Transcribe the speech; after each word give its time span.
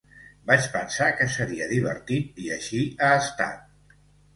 Vaig 0.51 0.69
pensar 0.75 1.11
que 1.21 1.29
seria 1.35 1.69
divertit, 1.75 2.43
i 2.49 2.53
així 2.59 2.85
ha 3.09 3.15
estat. 3.23 3.99